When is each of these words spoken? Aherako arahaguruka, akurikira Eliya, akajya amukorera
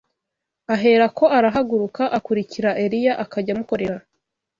Aherako 0.73 1.25
arahaguruka, 1.37 2.03
akurikira 2.17 2.69
Eliya, 2.85 3.13
akajya 3.23 3.51
amukorera 3.53 3.97